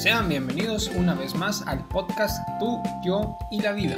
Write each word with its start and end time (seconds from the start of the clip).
Sean 0.00 0.30
bienvenidos 0.30 0.90
una 0.96 1.14
vez 1.14 1.34
más 1.34 1.60
al 1.66 1.86
podcast 1.88 2.40
Tú, 2.58 2.80
yo 3.04 3.36
y 3.50 3.60
la 3.60 3.72
vida. 3.72 3.96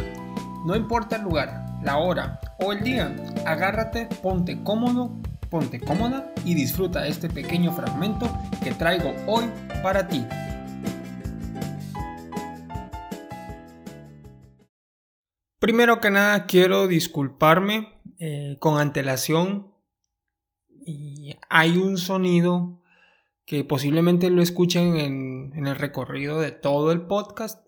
No 0.66 0.74
importa 0.74 1.14
el 1.14 1.22
lugar, 1.22 1.64
la 1.80 1.98
hora 1.98 2.40
o 2.58 2.72
el 2.72 2.82
día, 2.82 3.14
agárrate, 3.46 4.08
ponte 4.20 4.64
cómodo, 4.64 5.12
ponte 5.48 5.78
cómoda 5.78 6.34
y 6.44 6.56
disfruta 6.56 7.06
este 7.06 7.30
pequeño 7.30 7.72
fragmento 7.72 8.28
que 8.64 8.72
traigo 8.72 9.14
hoy 9.28 9.44
para 9.80 10.08
ti. 10.08 10.26
Primero 15.60 16.00
que 16.00 16.10
nada 16.10 16.46
quiero 16.46 16.88
disculparme 16.88 17.90
eh, 18.18 18.56
con 18.58 18.80
antelación 18.80 19.72
y 20.84 21.36
hay 21.48 21.76
un 21.76 21.96
sonido 21.96 22.81
que 23.52 23.64
posiblemente 23.64 24.30
lo 24.30 24.40
escuchen 24.40 24.96
en, 24.96 25.66
el 25.66 25.76
recorrido 25.76 26.40
de 26.40 26.52
todo 26.52 26.90
el 26.90 27.02
podcast. 27.02 27.66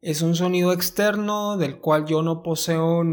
Es 0.00 0.22
un 0.22 0.34
sonido 0.34 0.72
externo 0.72 1.56
del 1.56 1.78
cual 1.78 2.04
yo 2.04 2.22
no 2.22 2.42
poseo 2.42 3.04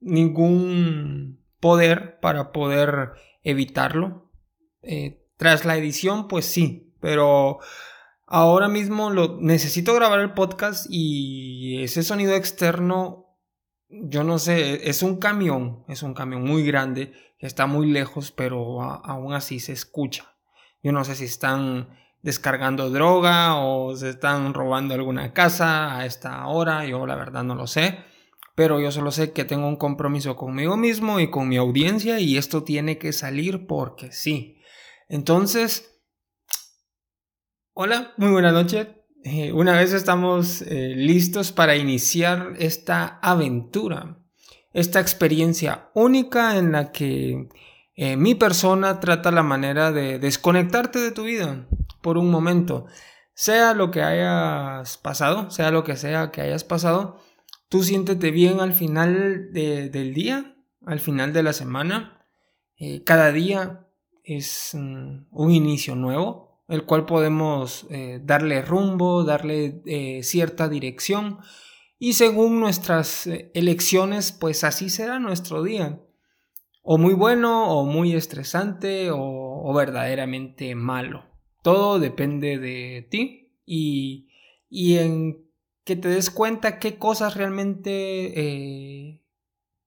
ningún 0.00 1.44
poder 1.60 2.18
para 2.18 2.50
poder 2.50 3.12
evitarlo. 3.44 4.32
Eh, 4.82 5.28
tras 5.36 5.64
la 5.64 5.76
edición, 5.76 6.26
pues 6.26 6.44
sí, 6.44 6.92
pero 7.00 7.60
ahora 8.26 8.66
mismo 8.66 9.10
lo 9.10 9.40
necesito 9.40 9.94
grabar 9.94 10.18
el 10.18 10.34
podcast 10.34 10.88
y 10.90 11.84
ese 11.84 12.02
sonido 12.02 12.34
externo, 12.34 13.23
yo 14.02 14.24
no 14.24 14.38
sé, 14.38 14.88
es 14.88 15.02
un 15.02 15.16
camión, 15.16 15.84
es 15.88 16.02
un 16.02 16.14
camión 16.14 16.44
muy 16.44 16.64
grande 16.64 17.12
está 17.46 17.66
muy 17.66 17.90
lejos, 17.90 18.32
pero 18.32 18.82
aún 18.82 19.34
así 19.34 19.60
se 19.60 19.72
escucha. 19.72 20.34
Yo 20.82 20.92
no 20.92 21.04
sé 21.04 21.14
si 21.14 21.24
están 21.24 21.98
descargando 22.22 22.90
droga 22.90 23.56
o 23.56 23.94
se 23.96 24.10
están 24.10 24.54
robando 24.54 24.94
alguna 24.94 25.32
casa 25.32 25.98
a 25.98 26.06
esta 26.06 26.46
hora, 26.46 26.86
yo 26.86 27.06
la 27.06 27.16
verdad 27.16 27.44
no 27.44 27.54
lo 27.54 27.66
sé, 27.66 27.98
pero 28.54 28.80
yo 28.80 28.90
solo 28.90 29.10
sé 29.10 29.32
que 29.32 29.44
tengo 29.44 29.68
un 29.68 29.76
compromiso 29.76 30.36
conmigo 30.36 30.76
mismo 30.76 31.20
y 31.20 31.30
con 31.30 31.48
mi 31.48 31.58
audiencia 31.58 32.18
y 32.18 32.38
esto 32.38 32.64
tiene 32.64 32.98
que 32.98 33.12
salir 33.12 33.66
porque 33.66 34.10
sí. 34.10 34.62
Entonces, 35.08 36.02
hola, 37.74 38.14
muy 38.16 38.30
buena 38.30 38.52
noche. 38.52 39.03
Eh, 39.26 39.52
una 39.52 39.72
vez 39.72 39.94
estamos 39.94 40.60
eh, 40.60 40.92
listos 40.94 41.50
para 41.50 41.76
iniciar 41.76 42.52
esta 42.58 43.18
aventura 43.22 44.18
esta 44.74 45.00
experiencia 45.00 45.88
única 45.94 46.58
en 46.58 46.72
la 46.72 46.92
que 46.92 47.48
eh, 47.94 48.16
mi 48.16 48.34
persona 48.34 49.00
trata 49.00 49.30
la 49.30 49.42
manera 49.44 49.92
de 49.92 50.18
desconectarte 50.18 50.98
de 50.98 51.12
tu 51.12 51.22
vida 51.22 51.66
por 52.02 52.18
un 52.18 52.30
momento. 52.30 52.86
Sea 53.32 53.72
lo 53.72 53.90
que 53.90 54.02
hayas 54.02 54.98
pasado, 54.98 55.50
sea 55.50 55.70
lo 55.70 55.84
que 55.84 55.96
sea 55.96 56.30
que 56.32 56.42
hayas 56.42 56.64
pasado, 56.64 57.18
tú 57.68 57.82
siéntete 57.82 58.30
bien 58.30 58.60
al 58.60 58.72
final 58.72 59.52
del 59.52 60.12
día, 60.12 60.56
al 60.84 61.00
final 61.00 61.32
de 61.32 61.42
la 61.44 61.52
semana. 61.52 62.26
Cada 63.04 63.30
día 63.32 63.86
es 64.24 64.72
mm, 64.74 65.26
un 65.30 65.50
inicio 65.52 65.94
nuevo, 65.94 66.43
el 66.68 66.84
cual 66.84 67.06
podemos 67.06 67.86
eh, 67.90 68.20
darle 68.22 68.62
rumbo, 68.62 69.24
darle 69.24 70.22
cierta 70.22 70.68
dirección 70.68 71.38
y 71.98 72.12
según 72.14 72.60
nuestras 72.60 73.26
eh, 73.26 73.50
elecciones, 73.54 74.30
pues 74.30 74.62
así 74.62 74.90
será 74.90 75.18
nuestro 75.18 75.62
día. 75.62 76.00
O 76.82 76.98
muy 76.98 77.14
bueno, 77.14 77.70
o 77.70 77.86
muy 77.86 78.14
estresante, 78.14 79.08
o, 79.10 79.72
verdaderamente 79.72 80.74
malo. 80.74 81.24
Todo 81.62 81.98
depende 81.98 82.58
de 82.58 83.08
ti 83.10 83.56
y, 83.64 84.28
y, 84.68 84.98
en 84.98 85.46
que 85.84 85.96
te 85.96 86.08
des 86.08 86.28
cuenta 86.28 86.78
qué 86.78 86.98
cosas 86.98 87.36
realmente 87.38 88.38
eh, 88.38 89.22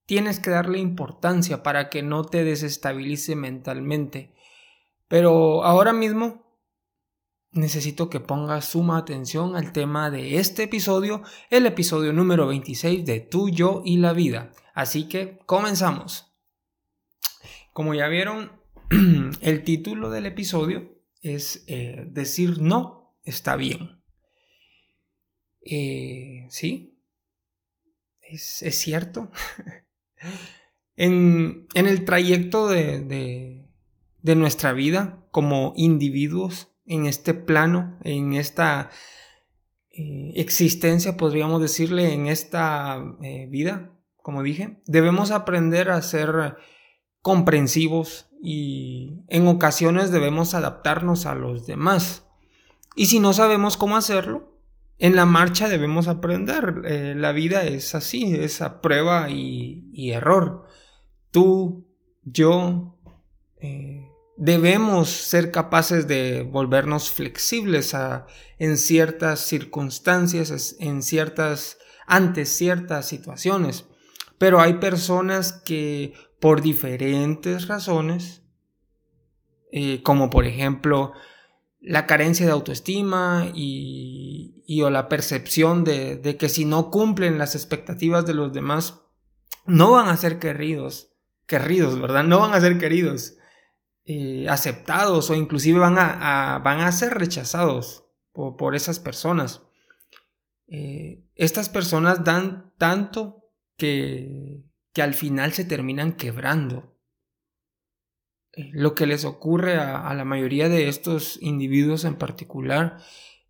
tienes 0.08 0.40
que 0.40 0.50
darle 0.50 0.80
importancia 0.80 1.62
para 1.62 1.90
que 1.90 2.02
no 2.02 2.24
te 2.26 2.44
desestabilice 2.44 3.36
mentalmente. 3.36 4.34
Pero 5.08 5.64
ahora 5.64 5.94
mismo 5.94 6.47
necesito 7.52 8.10
que 8.10 8.20
pongas 8.20 8.66
suma 8.66 8.98
atención 8.98 9.56
al 9.56 9.72
tema 9.72 10.10
de 10.10 10.38
este 10.38 10.64
episodio, 10.64 11.24
el 11.50 11.66
episodio 11.66 12.14
número 12.14 12.48
26 12.48 13.06
de 13.06 13.20
Tú, 13.20 13.50
yo 13.50 13.82
y 13.86 13.98
la 13.98 14.14
vida. 14.14 14.52
Así 14.74 15.08
que 15.08 15.40
comenzamos. 15.46 16.34
Como 17.74 17.94
ya 17.94 18.08
vieron, 18.08 18.62
el 19.42 19.64
título 19.64 20.10
del 20.10 20.26
episodio 20.26 20.98
es 21.22 21.64
eh, 21.68 22.06
Decir 22.10 22.62
no 22.62 23.16
está 23.24 23.56
bien. 23.56 24.02
Eh, 25.62 26.48
¿Sí? 26.50 27.00
¿Es, 28.22 28.60
cierto? 28.78 29.32
en, 30.96 31.68
el 31.74 32.06
trayecto 32.06 32.68
de, 32.68 33.66
de 34.22 34.36
nuestra 34.36 34.74
vida 34.74 35.26
como 35.32 35.74
individuos, 35.76 36.74
en 36.88 37.06
este 37.06 37.34
plano, 37.34 37.98
en 38.04 38.34
esta 38.34 38.90
eh, 39.92 40.34
existencia, 40.36 41.18
podríamos 41.18 41.62
decirle, 41.62 42.14
en 42.14 42.28
esta 42.28 43.04
eh, 43.22 43.48
vida, 43.50 43.92
como 44.16 44.42
dije, 44.42 44.82
debemos 44.86 45.32
aprender 45.32 45.92
a 45.92 46.02
ser 46.02 46.58
comprensivos 47.22 48.30
y 48.42 49.24
en 49.28 49.48
ocasiones 49.48 50.12
debemos 50.12 50.54
adaptarnos 50.54 51.26
a 51.26 51.36
los 51.36 51.68
demás. 51.68 52.26
Y 52.96 53.08
si 53.08 53.20
no 53.20 53.34
sabemos 53.34 53.76
cómo 53.78 53.98
hacerlo, 53.98 54.58
en 54.98 55.16
la 55.16 55.26
marcha 55.26 55.70
debemos 55.70 56.08
aprender. 56.08 56.82
Eh, 56.86 57.14
la 57.16 57.32
vida 57.32 57.64
es 57.64 57.94
así, 57.96 58.34
es 58.34 58.62
a 58.62 58.82
prueba 58.82 59.30
y, 59.30 60.12
error. 60.12 60.66
Tú, 61.32 61.88
yo, 62.24 62.98
debemos 64.38 65.10
ser 65.10 65.52
capaces 65.52 66.08
de 66.08 66.44
volvernos 66.44 67.12
flexibles 67.12 67.96
en 68.60 68.78
ciertas 68.78 69.40
circunstancias, 69.40 70.76
en 70.80 71.02
ciertas, 71.02 71.78
ante 72.06 72.46
ciertas 72.46 73.08
situaciones. 73.08 73.86
Pero 74.38 74.62
hay 74.62 74.76
personas 74.76 75.52
que 75.52 76.14
por 76.40 76.62
diferentes 76.62 77.68
razones, 77.68 78.44
eh, 79.72 80.04
como 80.04 80.30
por 80.30 80.46
ejemplo 80.46 81.14
la 81.82 82.06
carencia 82.06 82.46
de 82.46 82.52
autoestima 82.52 83.52
y, 83.54 84.82
o 84.84 84.90
la 84.90 85.10
percepción 85.10 85.84
de, 85.84 86.18
de, 86.18 86.38
que 86.38 86.50
si 86.50 86.66
no 86.66 86.92
cumplen 86.92 87.38
las 87.38 87.56
expectativas 87.56 88.26
de 88.26 88.34
los 88.34 88.54
demás, 88.54 89.02
no 89.66 89.92
van 89.92 90.10
a 90.10 90.18
ser 90.18 90.38
queridos, 90.38 91.14
queridos, 91.48 92.00
¿verdad? 92.00 92.24
No 92.24 92.40
van 92.40 92.54
a 92.54 92.62
ser 92.62 92.78
queridos. 92.78 93.37
Eh, 94.10 94.48
aceptados 94.48 95.30
o 95.30 95.36
inclusive 95.36 95.80
van 95.80 95.98
a, 96.00 96.62
van 96.64 96.80
a 96.80 96.94
ser 96.94 97.16
rechazados 97.16 98.06
por, 98.32 98.74
esas 98.74 99.02
personas. 99.02 99.64
Eh, 100.68 101.26
estas 101.36 101.68
personas 101.68 102.24
dan 102.24 102.74
tanto 102.78 103.52
que, 103.76 104.64
al 104.96 105.14
final 105.14 105.52
se 105.52 105.66
terminan 105.66 106.14
quebrando. 106.14 106.98
Eh, 108.54 108.70
lo 108.72 108.96
que 108.96 109.08
les 109.08 109.26
ocurre 109.26 109.76
a, 109.76 110.08
a, 110.08 110.14
la 110.14 110.24
mayoría 110.24 110.70
de 110.70 110.88
estos 110.88 111.38
individuos 111.42 112.06
en 112.06 112.16
particular 112.16 113.00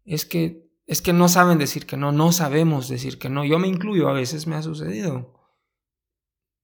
es 0.06 0.26
que, 0.26 0.72
es 0.88 1.04
que 1.04 1.14
no 1.14 1.30
saben 1.30 1.60
decir 1.60 1.86
que 1.86 1.98
no, 1.98 2.12
no 2.12 2.32
sabemos 2.32 2.90
decir 2.90 3.20
que 3.20 3.30
no. 3.30 3.46
Yo 3.46 3.60
me 3.60 3.68
incluyo, 3.68 4.10
a 4.10 4.14
veces 4.14 4.48
me 4.48 4.56
ha 4.56 4.64
sucedido. 4.64 5.36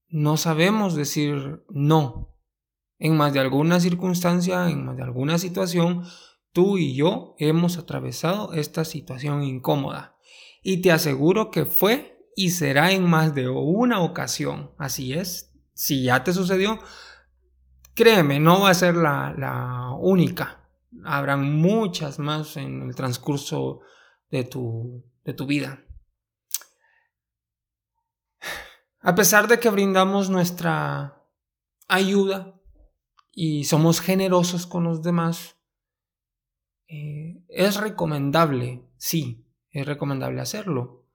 No 0.07 0.35
sabemos 0.37 0.95
decir 0.95 1.63
no 1.69 2.32
en 3.03 3.17
más 3.17 3.33
de 3.33 3.41
alguna 3.41 3.81
circunstancia, 3.81 4.69
en 4.69 4.85
más 4.85 4.95
de 4.95 5.03
alguna 5.03 5.37
situación, 5.37 6.05
tú 6.53 6.77
y 6.77 6.95
yo 6.95 7.35
hemos 7.37 7.77
atravesado 7.77 8.53
esta 8.53 8.85
situación 8.85 9.43
incómoda. 9.43 10.15
Y 10.61 10.81
te 10.81 10.93
aseguro 10.93 11.51
que 11.51 11.65
fue 11.65 12.17
y 12.37 12.51
será 12.51 12.93
en 12.93 13.03
más 13.03 13.35
de 13.35 13.49
una 13.49 13.99
ocasión. 13.99 14.71
Así 14.77 15.11
es, 15.11 15.53
si 15.73 16.03
ya 16.03 16.23
te 16.23 16.31
sucedió, 16.31 16.79
créeme, 17.93 18.39
no 18.39 18.61
va 18.61 18.69
a 18.69 18.73
ser 18.73 18.95
la, 18.95 19.97
única. 19.99 20.69
Habrán 21.03 21.57
muchas 21.57 22.19
más 22.19 22.55
en 22.55 22.83
el 22.83 22.95
transcurso 22.95 23.81
de 24.31 24.45
tu, 24.45 25.03
de 25.25 25.33
tu 25.33 25.45
vida. 25.45 25.83
A 29.01 29.13
pesar 29.13 29.49
de 29.49 29.59
que 29.59 29.69
brindamos 29.69 30.29
nuestra 30.29 31.21
ayuda, 31.89 32.61
y 33.33 33.65
somos 33.65 33.99
generosos 33.99 34.67
con 34.67 34.83
los 34.83 35.01
demás, 35.01 35.57
eh, 36.87 37.43
es 37.47 37.77
recomendable, 37.77 38.87
sí, 38.97 39.45
es 39.71 39.85
recomendable 39.85 40.41
hacerlo. 40.41 41.07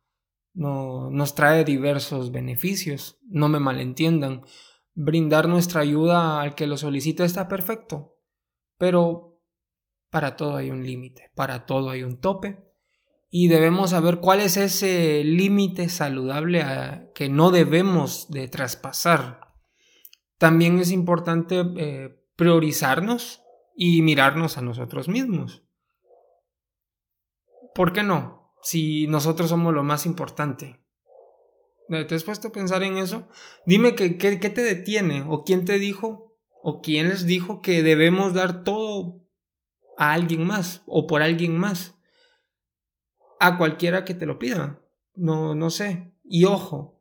No, 0.52 1.10
nos 1.10 1.34
trae 1.34 1.64
diversos 1.64 2.32
beneficios, 2.32 3.18
no 3.28 3.48
me 3.48 3.60
malentiendan. 3.60 4.42
Brindar 4.94 5.48
nuestra 5.48 5.82
ayuda 5.82 6.40
al 6.40 6.56
que 6.56 6.66
lo 6.66 6.76
solicita 6.76 7.24
está 7.24 7.46
perfecto, 7.46 8.18
pero 8.76 9.40
para 10.10 10.34
todo 10.34 10.56
hay 10.56 10.70
un 10.70 10.84
límite, 10.84 11.30
para 11.36 11.66
todo 11.66 11.90
hay 11.90 12.02
un 12.02 12.20
tope 12.20 12.68
y 13.30 13.48
debemos 13.48 13.90
saber 13.90 14.20
cuál 14.20 14.40
es 14.40 14.56
ese 14.56 15.22
límite 15.22 15.88
saludable 15.88 17.10
que 17.14 17.28
no 17.28 17.50
debemos 17.50 18.30
de 18.30 18.48
traspasar. 18.48 19.47
También 20.38 20.78
es 20.78 20.92
importante 20.92 21.64
eh, 21.76 22.24
priorizarnos 22.36 23.42
y 23.76 24.02
mirarnos 24.02 24.56
a 24.56 24.62
nosotros 24.62 25.08
mismos. 25.08 25.64
¿Por 27.74 27.92
qué 27.92 28.02
no? 28.02 28.54
Si 28.62 29.06
nosotros 29.08 29.50
somos 29.50 29.74
lo 29.74 29.84
más 29.84 30.06
importante. 30.06 30.80
¿Te 31.88 32.14
has 32.14 32.24
puesto 32.24 32.48
a 32.48 32.52
pensar 32.52 32.82
en 32.82 32.98
eso? 32.98 33.28
Dime 33.64 33.94
qué 33.94 34.10
te 34.10 34.62
detiene 34.62 35.24
o 35.26 35.42
quién 35.42 35.64
te 35.64 35.78
dijo 35.78 36.36
o 36.62 36.80
quién 36.82 37.08
les 37.08 37.24
dijo 37.24 37.62
que 37.62 37.82
debemos 37.82 38.34
dar 38.34 38.62
todo 38.62 39.24
a 39.96 40.12
alguien 40.12 40.46
más 40.46 40.82
o 40.86 41.06
por 41.06 41.22
alguien 41.22 41.58
más. 41.58 41.96
A 43.40 43.56
cualquiera 43.56 44.04
que 44.04 44.14
te 44.14 44.26
lo 44.26 44.38
pida. 44.38 44.80
No, 45.14 45.54
no 45.54 45.70
sé. 45.70 46.12
Y 46.24 46.44
ojo. 46.44 47.00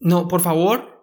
No, 0.00 0.28
por 0.28 0.40
favor, 0.40 0.93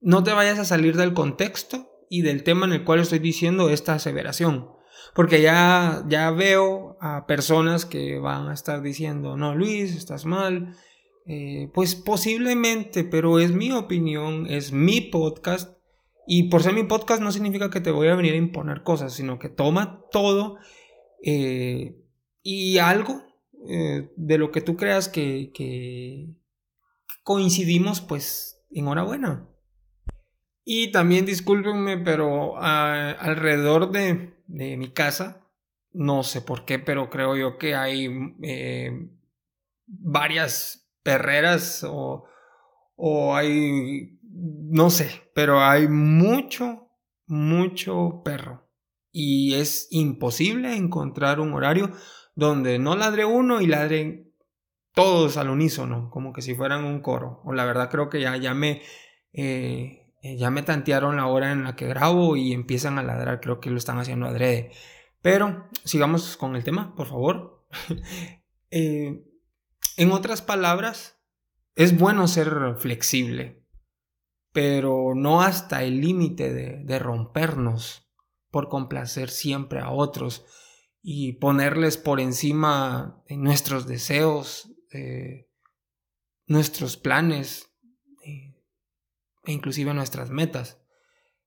no 0.00 0.22
te 0.22 0.32
vayas 0.32 0.58
a 0.58 0.64
salir 0.64 0.96
del 0.96 1.14
contexto 1.14 1.90
y 2.08 2.22
del 2.22 2.42
tema 2.42 2.66
en 2.66 2.72
el 2.72 2.84
cual 2.84 3.00
estoy 3.00 3.18
diciendo 3.18 3.70
esta 3.70 3.94
aseveración. 3.94 4.68
Porque 5.14 5.42
ya, 5.42 6.04
ya 6.08 6.30
veo 6.30 6.96
a 7.00 7.26
personas 7.26 7.84
que 7.84 8.18
van 8.18 8.48
a 8.48 8.54
estar 8.54 8.82
diciendo, 8.82 9.36
no, 9.36 9.54
Luis, 9.54 9.96
estás 9.96 10.24
mal. 10.24 10.76
Eh, 11.26 11.70
pues 11.74 11.94
posiblemente, 11.94 13.04
pero 13.04 13.38
es 13.38 13.52
mi 13.52 13.72
opinión, 13.72 14.46
es 14.48 14.72
mi 14.72 15.00
podcast 15.00 15.80
y 16.26 16.44
por 16.44 16.62
ser 16.62 16.74
mi 16.74 16.84
podcast 16.84 17.20
no 17.20 17.32
significa 17.32 17.70
que 17.70 17.80
te 17.80 17.90
voy 17.90 18.08
a 18.08 18.14
venir 18.14 18.34
a 18.34 18.38
imponer 18.38 18.82
cosas, 18.82 19.12
sino 19.12 19.38
que 19.38 19.48
toma 19.48 20.04
todo 20.10 20.58
eh, 21.24 21.96
y 22.42 22.78
algo 22.78 23.22
eh, 23.68 24.10
de 24.16 24.38
lo 24.38 24.50
que 24.50 24.60
tú 24.60 24.76
creas 24.76 25.08
que, 25.08 26.32
coincidimos, 27.24 28.00
pues 28.00 28.62
enhorabuena. 28.70 29.48
Y 30.72 30.92
también 30.92 31.26
discúlpenme, 31.26 31.98
pero 31.98 32.56
alrededor 32.56 33.90
de, 33.90 34.36
mi 34.46 34.92
casa, 34.92 35.44
no 35.90 36.22
sé 36.22 36.42
por 36.42 36.64
qué, 36.64 36.78
pero 36.78 37.10
creo 37.10 37.36
yo 37.36 37.58
que 37.58 37.74
hay 37.74 38.08
eh, 38.44 38.92
varias 39.88 40.88
perreras 41.02 41.82
o, 41.82 42.24
o 42.94 43.34
hay 43.34 44.20
no 44.22 44.90
sé, 44.90 45.10
pero 45.34 45.60
hay 45.60 45.88
mucho, 45.88 46.88
mucho 47.26 48.22
perro. 48.24 48.70
Y 49.10 49.54
es 49.54 49.88
imposible 49.90 50.76
encontrar 50.76 51.40
un 51.40 51.52
horario 51.52 51.90
donde 52.36 52.78
no 52.78 52.94
ladre 52.94 53.24
uno 53.24 53.60
y 53.60 53.66
ladren 53.66 54.32
todos 54.94 55.36
al 55.36 55.50
unísono, 55.50 56.10
como 56.10 56.32
que 56.32 56.42
si 56.42 56.54
fueran 56.54 56.84
un 56.84 57.00
coro. 57.00 57.40
O 57.44 57.52
la 57.54 57.64
verdad 57.64 57.90
creo 57.90 58.08
que 58.08 58.20
ya, 58.20 58.36
ya 58.36 58.54
me... 58.54 58.82
Eh, 59.32 59.99
ya 60.22 60.50
me 60.50 60.62
tantearon 60.62 61.16
la 61.16 61.26
hora 61.26 61.52
en 61.52 61.64
la 61.64 61.76
que 61.76 61.86
grabo 61.86 62.36
y 62.36 62.52
empiezan 62.52 62.98
a 62.98 63.02
ladrar, 63.02 63.40
creo 63.40 63.60
que 63.60 63.70
lo 63.70 63.78
están 63.78 63.98
haciendo 63.98 64.26
adrede. 64.26 64.72
Pero 65.22 65.68
sigamos 65.84 66.36
con 66.36 66.56
el 66.56 66.64
tema, 66.64 66.94
por 66.94 67.06
favor. 67.08 67.66
Eh, 68.72 69.24
en 69.96 70.12
otras 70.12 70.42
palabras, 70.42 71.20
es 71.74 71.98
bueno 71.98 72.28
ser 72.28 72.76
flexible, 72.78 73.66
pero 74.52 75.14
no 75.16 75.42
hasta 75.42 75.82
el 75.82 76.00
límite 76.00 76.52
de, 76.52 76.98
rompernos 77.00 78.08
por 78.50 78.68
complacer 78.68 79.28
siempre 79.28 79.80
a 79.80 79.90
otros 79.90 80.44
y 81.02 81.32
ponerles 81.32 81.96
por 81.96 82.20
encima 82.20 83.24
nuestros 83.28 83.88
deseos, 83.88 84.70
eh, 84.92 85.48
nuestros 86.46 86.96
planes 86.96 87.66
eh, 87.66 87.69
e 89.44 89.52
inclusive 89.52 89.94
nuestras 89.94 90.30
metas. 90.30 90.78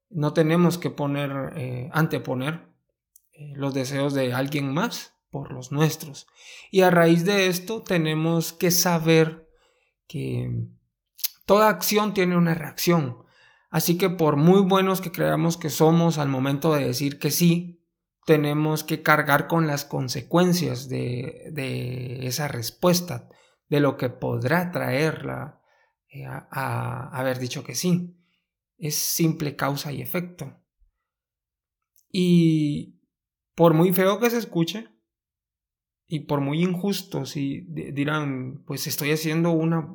No 0.09 0.33
tenemos 0.33 0.77
que 0.77 0.89
poner, 0.89 1.53
eh, 1.55 1.89
anteponer 1.93 2.69
los 3.55 3.73
deseos 3.73 4.13
de 4.13 4.33
alguien 4.33 4.73
más 4.73 5.15
por 5.29 5.51
los 5.51 5.71
nuestros. 5.71 6.27
Y 6.71 6.81
a 6.81 6.91
raíz 6.91 7.25
de 7.25 7.47
esto 7.47 7.81
tenemos 7.81 8.53
que 8.53 8.69
saber 8.69 9.49
que 10.07 10.67
Toda 11.45 11.69
acción 11.69 12.13
tiene 12.13 12.37
una 12.37 12.53
reacción. 12.53 13.17
Así 13.69 13.97
que 13.97 14.09
por 14.09 14.37
muy 14.37 14.61
buenos 14.61 15.01
que 15.01 15.11
creamos 15.11 15.57
que 15.57 15.69
somos 15.69 16.17
al 16.17 16.29
momento 16.29 16.73
de 16.73 16.85
decir 16.85 17.19
que 17.19 17.31
sí, 17.31 17.81
tenemos 18.25 18.83
que 18.83 19.01
cargar 19.01 19.47
con 19.47 19.67
las 19.67 19.83
consecuencias 19.83 20.87
de, 20.87 22.19
esa 22.21 22.47
respuesta, 22.47 23.27
de 23.67 23.81
lo 23.81 23.97
que 23.97 24.09
podrá 24.09 24.71
traerla 24.71 25.59
eh, 25.59 25.62
a, 26.25 27.09
haber 27.11 27.39
dicho 27.39 27.63
que 27.63 27.75
sí. 27.75 28.15
Es 28.77 28.95
simple 28.95 29.55
causa 29.55 29.91
y 29.91 30.01
efecto. 30.01 30.59
Y 32.09 32.99
por 33.55 33.73
muy 33.73 33.93
feo 33.93 34.19
que 34.19 34.29
se 34.29 34.37
escuche, 34.37 34.89
y 36.07 36.21
por 36.21 36.41
muy 36.41 36.61
injusto, 36.61 37.25
si 37.25 37.61
dirán, 37.61 38.63
pues 38.65 38.85
estoy 38.87 39.11
haciendo 39.11 39.51
una 39.51 39.89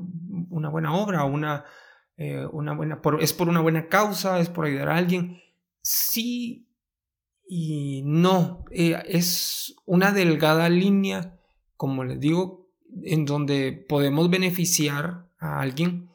una 0.50 0.68
buena 0.68 0.94
obra, 0.94 1.24
una, 1.24 1.64
eh, 2.16 2.46
una 2.52 2.74
buena, 2.74 3.00
es 3.20 3.32
por 3.32 3.48
una 3.48 3.60
buena 3.60 3.88
causa, 3.88 4.40
es 4.40 4.48
por 4.48 4.66
ayudar 4.66 4.88
a 4.90 4.96
alguien. 4.96 5.40
Sí 5.82 6.68
y 7.46 8.02
no, 8.04 8.64
eh, 8.70 9.02
es 9.06 9.74
una 9.86 10.12
delgada 10.12 10.68
línea, 10.68 11.38
como 11.76 12.04
les 12.04 12.20
digo, 12.20 12.70
en 13.04 13.24
donde 13.24 13.72
podemos 13.72 14.28
beneficiar 14.28 15.27
a 15.38 15.60
alguien 15.60 16.10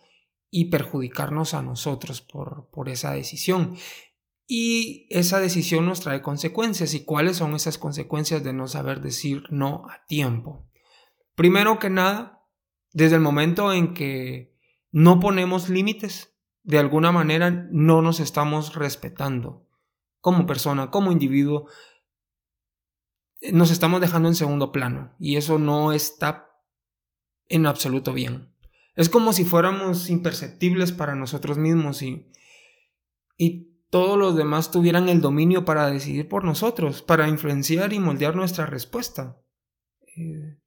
y 0.50 0.66
perjudicarnos 0.66 1.54
a 1.54 1.62
nosotros 1.62 2.22
por, 2.22 2.70
por 2.72 2.90
esa 2.90 3.12
decisión. 3.12 3.76
Y 4.46 5.08
esa 5.10 5.40
decisión 5.40 5.86
nos 5.86 6.02
trae 6.02 6.22
consecuencias. 6.22 6.94
¿Y 6.94 7.06
cuáles 7.06 7.38
son 7.38 7.56
esas 7.56 7.78
consecuencias 7.78 8.44
de 8.44 8.54
no 8.54 8.68
saber 8.68 9.02
decir 9.02 9.44
no 9.50 9.88
a 9.90 10.06
tiempo? 10.06 10.70
Primero 11.36 11.80
que 11.80 11.90
nada, 11.90 12.46
desde 12.92 13.16
el 13.16 13.22
momento 13.22 13.74
en 13.74 13.94
que 13.94 14.56
no 14.92 15.20
ponemos 15.20 15.70
límites, 15.70 16.36
de 16.62 16.80
alguna 16.80 17.12
manera 17.12 17.50
no 17.72 18.02
nos 18.02 18.20
estamos 18.20 18.76
respetando 18.76 19.68
como 20.22 20.46
persona, 20.46 20.92
como 20.92 21.12
individuo. 21.12 21.68
Nos 23.52 23.72
estamos 23.72 24.00
dejando 24.00 24.30
en 24.30 24.36
segundo 24.36 24.72
plano 24.72 25.16
y 25.20 25.36
eso 25.36 25.60
no 25.60 25.92
está 25.92 26.50
en 27.50 27.66
absoluto 27.66 28.14
bien. 28.14 28.53
Es 28.96 29.10
como 29.10 29.34
si 29.34 29.44
fuéramos 29.44 30.10
imperceptibles 30.10 30.92
para 30.92 31.16
nosotros 31.16 31.58
mismos 31.58 32.02
y, 32.02 32.28
y 33.38 33.74
todos 33.90 34.18
los 34.18 34.36
demás 34.36 34.72
tuvieran 34.72 35.10
el 35.10 35.22
dominio 35.22 35.66
para 35.66 35.90
decidir 35.90 36.28
por 36.28 36.44
nosotros, 36.44 37.02
para 37.02 37.28
influenciar 37.28 37.94
y 37.94 38.00
moldear 38.00 38.36
nuestra 38.36 38.66
respuesta. 38.66 39.40
Eh, 40.16 40.58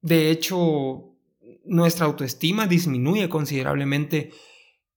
de 0.00 0.30
hecho, 0.30 1.16
nuestra 1.64 2.06
autoestima 2.06 2.66
disminuye 2.66 3.28
considerablemente 3.28 4.32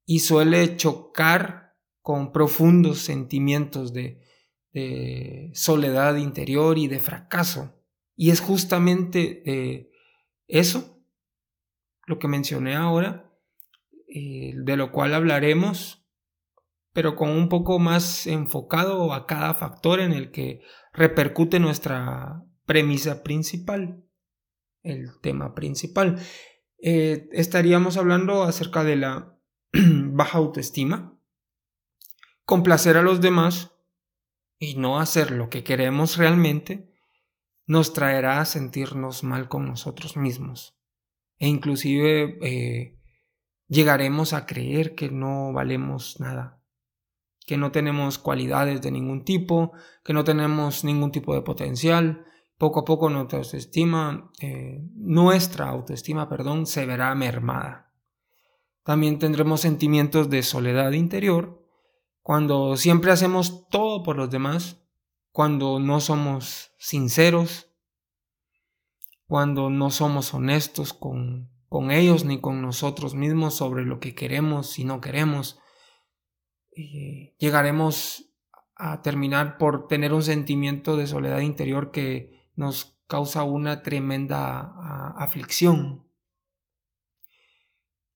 y 0.05 0.19
suele 0.19 0.77
chocar 0.77 1.75
con 2.01 2.31
profundos 2.31 2.99
sentimientos 2.99 3.93
de, 3.93 4.27
soledad 5.53 6.15
interior 6.15 6.77
y 6.77 6.87
de 6.87 6.99
fracaso. 6.99 7.75
Y 8.15 8.29
es 8.31 8.39
justamente 8.39 9.43
eh, 9.45 9.91
eso, 10.47 10.98
lo 12.09 12.17
que 12.17 12.27
mencioné 12.27 12.75
ahora, 12.75 13.31
eh, 14.07 14.53
de 14.55 14.75
lo 14.75 14.91
cual 14.91 15.13
hablaremos, 15.13 16.03
pero 16.91 17.15
con 17.15 17.29
un 17.29 17.49
poco 17.49 17.77
más 17.77 18.25
enfocado 18.25 19.13
a 19.13 19.27
cada 19.27 19.53
factor 19.53 19.99
en 19.99 20.11
el 20.11 20.31
que 20.31 20.61
repercute 20.91 21.59
nuestra 21.59 22.43
premisa 22.65 23.21
principal, 23.21 24.03
el 24.81 25.21
tema 25.21 25.53
principal. 25.53 26.19
Eh, 26.81 27.29
estaríamos 27.31 27.95
hablando 27.95 28.41
acerca 28.41 28.83
de 28.83 28.95
la 28.95 29.37
baja 29.71 30.39
autoestima, 30.39 31.15
complacer 32.43 32.97
a 32.97 33.03
los 33.03 33.21
demás 33.21 33.71
y 34.57 34.77
no 34.77 34.99
hacer 34.99 35.29
lo 35.29 35.49
que 35.49 35.63
queremos 35.63 36.17
realmente, 36.17 36.91
nos 37.67 37.93
traerá 37.93 38.41
a 38.41 38.45
sentirnos 38.45 39.23
mal 39.23 39.47
con 39.47 39.67
nosotros 39.67 40.17
mismos. 40.17 40.78
E 41.39 41.47
inclusive 41.47 42.37
eh, 42.41 42.99
llegaremos 43.67 44.33
a 44.33 44.45
creer 44.45 44.93
que 44.93 45.09
no 45.09 45.53
valemos 45.53 46.19
nada, 46.19 46.61
que 47.45 47.57
no 47.57 47.71
tenemos 47.71 48.17
cualidades 48.17 48.81
de 48.81 48.91
ningún 48.91 49.23
tipo, 49.23 49.71
que 50.03 50.13
no 50.13 50.23
tenemos 50.23 50.83
ningún 50.83 51.11
tipo 51.11 51.33
de 51.33 51.41
potencial, 51.41 52.25
poco 52.57 52.81
a 52.81 52.85
poco 52.85 53.09
nuestra 53.09 53.39
autoestima, 53.39 54.29
eh, 54.41 54.81
nuestra 54.95 55.69
autoestima, 55.69 56.27
perdón, 56.27 56.65
se 56.65 56.85
verá 56.85 57.15
mermada. 57.15 57.93
También 58.83 59.17
tendremos 59.17 59.61
sentimientos 59.61 60.29
de 60.29 60.43
soledad 60.43 60.91
interior 60.91 61.63
cuando 62.21 62.75
siempre 62.75 63.11
hacemos 63.11 63.69
todo 63.69 64.03
por 64.03 64.17
los 64.17 64.29
demás 64.29 64.79
cuando 65.31 65.79
no 65.79 66.01
somos 66.01 66.73
sinceros, 66.77 67.68
cuando 69.29 69.69
no 69.69 69.91
somos 69.91 70.33
honestos 70.33 70.91
con, 70.91 71.51
con 71.67 71.91
ellos 71.91 72.25
ni 72.25 72.41
con 72.41 72.63
nosotros 72.63 73.13
mismos 73.13 73.53
sobre 73.53 73.85
lo 73.85 73.99
que 73.99 74.15
queremos 74.15 74.79
y 74.79 74.85
no 74.85 75.01
queremos, 75.01 75.59
eh, 76.75 77.35
llegaremos 77.37 78.33
a 78.75 79.03
terminar 79.03 79.59
por 79.59 79.87
tener 79.87 80.13
un 80.13 80.23
sentimiento 80.23 80.97
de 80.97 81.05
soledad 81.05 81.41
interior 81.41 81.91
que 81.91 82.49
nos 82.55 82.99
causa 83.05 83.43
una 83.43 83.83
tremenda 83.83 84.73
aflicción. 85.15 86.07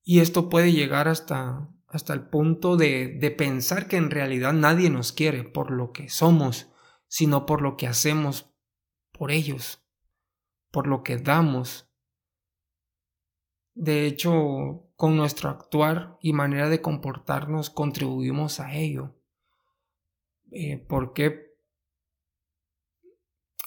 Y 0.02 0.20
esto 0.22 0.50
puede 0.50 0.72
llegar 0.72 1.08
hasta, 1.08 1.70
hasta 1.86 2.14
el 2.14 2.28
punto 2.28 2.76
de, 2.76 3.20
de 3.20 3.30
pensar 3.30 3.88
que 3.88 3.98
en 3.98 4.10
realidad 4.10 4.54
nadie 4.54 4.90
nos 4.90 5.12
quiere 5.12 5.44
por 5.44 5.70
lo 5.70 5.92
que 5.92 6.10
somos, 6.10 6.72
sino 7.08 7.46
por 7.46 7.62
lo 7.62 7.78
que 7.78 7.86
hacemos 7.86 8.52
por 9.12 9.30
ellos, 9.30 9.83
por 10.74 10.88
lo 10.88 11.04
que 11.04 11.18
damos. 11.18 11.88
De 13.76 14.08
hecho, 14.08 14.90
con 14.96 15.16
nuestro 15.16 15.50
actuar 15.50 16.18
y 16.20 16.34
manera 16.34 16.68
de 16.68 16.82
comportarnos 16.82 17.70
contribuimos 17.70 18.60
a 18.60 18.74
ello. 18.74 19.16
Eh, 20.52 20.78
¿Por 20.78 21.14
qué? 21.14 21.54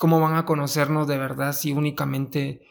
¿Cómo 0.00 0.20
van 0.20 0.34
a 0.34 0.44
conocernos 0.44 1.06
de 1.06 1.16
verdad 1.16 1.52
si 1.52 1.72
únicamente 1.72 2.66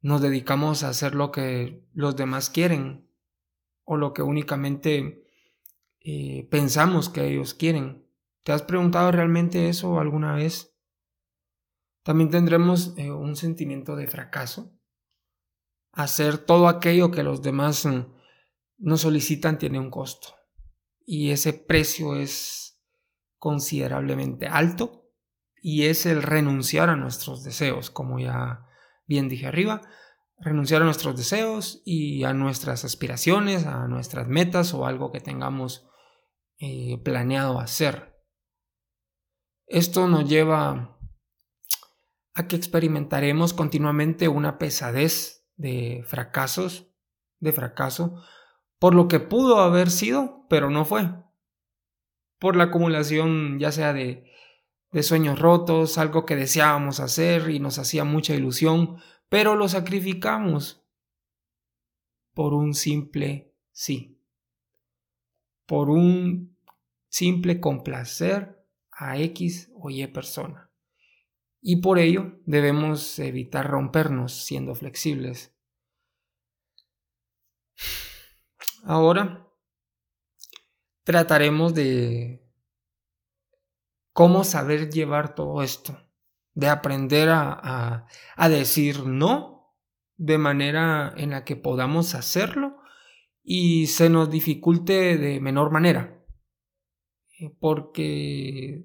nos 0.00 0.22
dedicamos 0.22 0.82
a 0.82 0.88
hacer 0.88 1.14
lo 1.14 1.30
que 1.30 1.86
los 1.92 2.16
demás 2.16 2.48
quieren 2.48 3.06
o 3.84 3.98
lo 3.98 4.14
que 4.14 4.22
únicamente 4.22 5.26
eh, 6.00 6.48
pensamos 6.50 7.10
que 7.10 7.26
ellos 7.28 7.52
quieren. 7.52 8.06
¿Te 8.44 8.52
has 8.52 8.62
preguntado 8.62 9.12
realmente 9.12 9.68
eso 9.68 10.00
alguna 10.00 10.34
vez? 10.34 10.73
También 12.04 12.30
tendremos 12.30 12.92
eh, 12.98 13.10
un 13.10 13.34
sentimiento 13.34 13.96
de 13.96 14.06
fracaso. 14.06 14.78
Hacer 15.92 16.38
todo 16.38 16.68
aquello 16.68 17.10
que 17.10 17.22
los 17.22 17.42
demás 17.42 17.86
mm, 17.86 18.04
nos 18.78 19.00
solicitan 19.00 19.58
tiene 19.58 19.80
un 19.80 19.90
costo. 19.90 20.28
Y 21.06 21.30
ese 21.30 21.54
precio 21.54 22.14
es 22.14 22.78
considerablemente 23.38 24.46
alto 24.46 25.10
y 25.60 25.84
es 25.84 26.04
el 26.04 26.22
renunciar 26.22 26.90
a 26.90 26.96
nuestros 26.96 27.42
deseos, 27.42 27.90
como 27.90 28.18
ya 28.18 28.66
bien 29.06 29.28
dije 29.28 29.46
arriba, 29.46 29.80
renunciar 30.38 30.82
a 30.82 30.84
nuestros 30.84 31.16
deseos 31.16 31.82
y 31.86 32.24
a 32.24 32.34
nuestras 32.34 32.84
aspiraciones, 32.84 33.66
a 33.66 33.88
nuestras 33.88 34.28
metas 34.28 34.74
o 34.74 34.86
algo 34.86 35.10
que 35.10 35.20
tengamos 35.20 35.86
eh, 36.58 36.98
planeado 37.02 37.60
hacer. 37.60 38.14
Esto 39.66 40.06
nos 40.06 40.28
lleva 40.28 40.93
a 42.34 42.48
que 42.48 42.56
experimentaremos 42.56 43.54
continuamente 43.54 44.28
una 44.28 44.58
pesadez 44.58 45.46
de 45.56 46.02
fracasos, 46.06 46.88
de 47.38 47.52
fracaso, 47.52 48.22
por 48.78 48.94
lo 48.94 49.08
que 49.08 49.20
pudo 49.20 49.58
haber 49.60 49.90
sido, 49.90 50.46
pero 50.48 50.68
no 50.68 50.84
fue. 50.84 51.10
Por 52.38 52.56
la 52.56 52.64
acumulación 52.64 53.58
ya 53.58 53.70
sea 53.72 53.92
de, 53.92 54.30
de 54.90 55.02
sueños 55.02 55.38
rotos, 55.38 55.96
algo 55.96 56.26
que 56.26 56.36
deseábamos 56.36 57.00
hacer 57.00 57.50
y 57.50 57.60
nos 57.60 57.78
hacía 57.78 58.04
mucha 58.04 58.34
ilusión, 58.34 58.98
pero 59.28 59.54
lo 59.54 59.68
sacrificamos 59.68 60.84
por 62.34 62.52
un 62.52 62.74
simple 62.74 63.54
sí, 63.70 64.18
por 65.66 65.88
un 65.88 66.56
simple 67.08 67.60
complacer 67.60 68.64
a 68.90 69.18
X 69.18 69.70
o 69.76 69.88
Y 69.90 70.06
persona. 70.08 70.70
Y 71.66 71.76
por 71.76 71.98
ello 71.98 72.38
debemos 72.44 73.18
evitar 73.18 73.66
rompernos 73.66 74.44
siendo 74.44 74.74
flexibles. 74.74 75.56
Ahora 78.84 79.48
trataremos 81.04 81.72
de 81.74 82.46
cómo 84.12 84.44
saber 84.44 84.90
llevar 84.90 85.34
todo 85.34 85.62
esto 85.62 85.98
de 86.52 86.68
aprender 86.68 87.30
a, 87.30 88.06
decir 88.50 89.06
no 89.06 89.74
de 90.16 90.36
manera 90.36 91.14
en 91.16 91.30
la 91.30 91.44
que 91.46 91.56
podamos 91.56 92.14
hacerlo 92.14 92.76
y 93.42 93.86
se 93.86 94.10
nos 94.10 94.30
dificulte 94.30 95.16
de 95.16 95.40
menor 95.40 95.70
manera. 95.70 96.22
Eh, 97.40 97.56
porque 97.58 98.84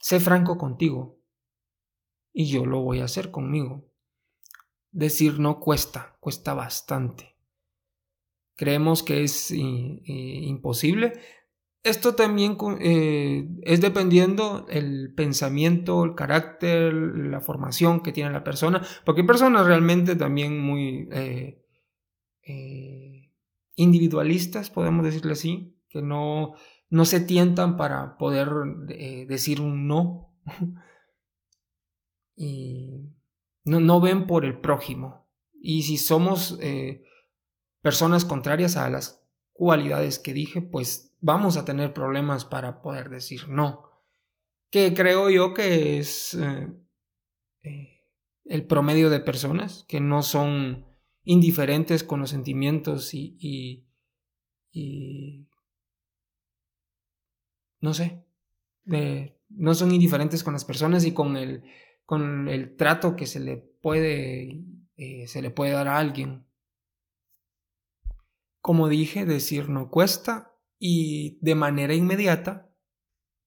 sé 0.00 0.18
franco 0.18 0.58
contigo 0.58 1.19
y 2.32 2.46
yo 2.46 2.66
lo 2.66 2.80
voy 2.80 3.00
a 3.00 3.04
hacer 3.04 3.30
conmigo. 3.30 3.88
Decir 4.90 5.38
no 5.38 5.60
cuesta, 5.60 6.16
cuesta 6.20 6.54
bastante. 6.54 7.36
Creemos 8.56 9.02
que 9.02 9.24
es 9.24 9.50
imposible, 9.50 11.12
esto 11.82 12.14
también 12.14 12.58
eh, 12.80 13.48
es 13.62 13.80
dependiendo 13.80 14.66
el 14.68 15.14
pensamiento, 15.14 16.04
el 16.04 16.14
carácter, 16.14 16.92
la 16.92 17.40
formación 17.40 18.02
que 18.02 18.12
tiene 18.12 18.30
la 18.30 18.44
persona, 18.44 18.82
porque 19.06 19.22
hay 19.22 19.26
personas 19.26 19.66
realmente 19.66 20.14
también 20.14 20.60
muy 20.60 21.08
eh, 21.10 21.64
eh, 22.42 23.32
individualistas, 23.76 24.68
podemos 24.68 25.06
decirle 25.06 25.32
así, 25.32 25.74
que 25.88 26.02
no, 26.02 26.52
no 26.90 27.04
se 27.06 27.20
tientan 27.20 27.78
para 27.78 28.18
poder 28.18 28.50
decir 29.26 29.62
un 29.62 29.88
no 29.88 30.34
y 32.40 33.12
no, 33.64 33.80
no, 33.80 34.00
ven 34.00 34.26
por 34.26 34.44
el 34.44 34.58
prójimo. 34.60 35.28
Y 35.60 35.82
si 35.82 35.98
somos 35.98 36.58
personas 37.82 38.24
contrarias 38.24 38.76
a 38.76 38.88
las 38.88 39.22
cualidades 39.52 40.18
que 40.18 40.32
dije, 40.32 40.62
pues 40.62 41.14
vamos 41.20 41.56
a 41.56 41.66
tener 41.66 41.92
problemas 41.92 42.44
para 42.46 42.80
poder 42.80 43.10
decir 43.10 43.48
no. 43.48 43.90
Que 44.70 44.94
creo 44.94 45.30
yo 45.30 45.52
que 45.52 45.98
es 45.98 46.34
eh, 46.34 46.72
eh, 47.62 48.06
el 48.44 48.66
promedio 48.66 49.10
de 49.10 49.20
personas 49.20 49.84
que 49.88 50.00
no 50.00 50.22
son 50.22 50.86
indiferentes 51.24 52.04
con 52.04 52.20
los 52.20 52.30
sentimientos 52.30 53.12
y, 53.12 53.36
y, 54.72 55.46
no 57.80 57.92
sé, 57.92 58.24
no 59.48 59.74
son 59.74 59.92
indiferentes 59.92 60.42
con 60.42 60.54
las 60.54 60.64
personas 60.64 61.04
y 61.04 61.12
con 61.12 61.36
el, 61.36 61.64
con 62.10 62.48
el 62.48 62.74
trato 62.74 63.14
que 63.14 63.24
se 63.24 63.38
le 63.38 63.56
puede, 63.56 64.64
eh, 64.96 65.28
se 65.28 65.42
le 65.42 65.52
puede 65.52 65.70
dar 65.70 65.86
a 65.86 65.98
alguien. 65.98 66.44
Como 68.60 68.88
dije, 68.88 69.24
decir 69.24 69.68
no 69.68 69.90
cuesta 69.90 70.52
y 70.76 71.38
de 71.40 71.54
manera 71.54 71.94
inmediata 71.94 72.68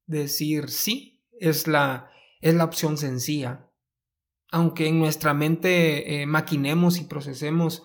decir 0.05 0.69
sí 0.69 1.25
es 1.41 1.67
la, 1.67 2.09
es 2.39 2.53
la 2.53 2.63
opción 2.63 2.97
sencilla. 2.97 3.69
Aunque 4.49 4.87
en 4.87 4.97
nuestra 4.97 5.33
mente 5.33 6.21
eh, 6.21 6.25
maquinemos 6.25 7.01
y 7.01 7.03
procesemos 7.03 7.83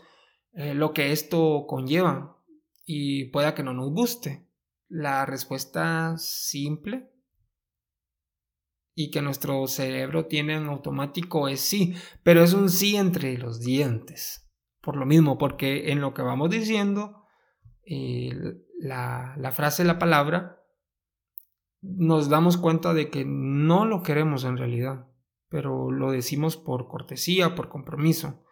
eh, 0.52 0.74
lo 0.74 0.92
que 0.92 1.10
esto 1.10 1.64
conlleva 1.66 2.40
y 2.84 3.24
pueda 3.32 3.56
que 3.56 3.64
no 3.64 3.74
nos 3.74 3.90
guste, 3.90 4.46
la 4.88 5.26
respuesta 5.26 6.16
simple 6.18 7.10
y 9.00 9.12
que 9.12 9.22
nuestro 9.22 9.64
cerebro 9.68 10.26
tiene 10.26 10.56
en 10.56 10.66
automático 10.66 11.46
es 11.46 11.60
sí, 11.60 11.94
pero 12.24 12.42
es 12.42 12.52
un 12.52 12.68
sí 12.68 12.96
entre 12.96 13.38
los 13.38 13.60
dientes. 13.60 14.50
Por 14.80 14.96
lo 14.96 15.06
mismo, 15.06 15.38
porque 15.38 15.92
en 15.92 16.00
lo 16.00 16.14
que 16.14 16.22
vamos 16.22 16.50
diciendo, 16.50 17.22
eh, 17.86 18.34
la, 18.80 19.52
frase, 19.54 19.84
la 19.84 20.00
palabra, 20.00 20.64
nos 21.80 22.28
damos 22.28 22.56
cuenta 22.56 22.92
de 22.92 23.08
que 23.08 23.24
no 23.24 23.84
lo 23.84 24.02
queremos 24.02 24.42
en 24.42 24.56
realidad, 24.56 25.06
pero 25.48 25.92
lo 25.92 26.10
decimos 26.10 26.56
por 26.56 26.88
cortesía, 26.88 27.54
por 27.54 27.68
compromiso. 27.68 28.42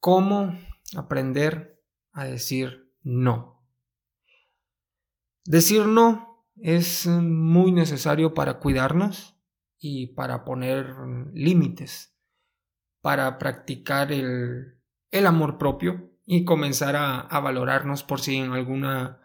¿Cómo 0.00 0.58
aprender 0.96 1.80
a 2.10 2.24
decir 2.24 2.92
no? 3.04 3.64
Decir 5.44 5.86
no 5.86 6.33
es 6.56 7.06
muy 7.06 7.72
necesario 7.72 8.34
para 8.34 8.58
cuidarnos 8.58 9.36
y 9.78 10.08
para 10.14 10.44
poner 10.44 10.94
límites, 11.32 12.16
para 13.00 13.38
practicar 13.38 14.12
el, 14.12 14.78
el 15.10 15.26
amor 15.26 15.58
propio 15.58 16.10
y 16.24 16.44
comenzar 16.44 16.96
a, 16.96 17.40
valorarnos 17.40 18.02
por 18.02 18.20
si 18.20 18.36
en 18.36 18.52
alguna 18.52 19.20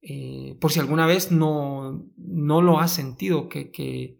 eh, 0.00 0.56
por 0.60 0.72
si 0.72 0.80
alguna 0.80 1.06
vez 1.06 1.30
no, 1.30 2.10
no 2.16 2.62
lo 2.62 2.80
has 2.80 2.90
sentido 2.90 3.48
que, 3.48 3.70
que, 3.70 4.18